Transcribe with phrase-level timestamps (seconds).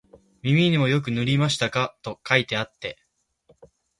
[0.41, 2.97] 耳にもよく塗りましたか、と書いてあって、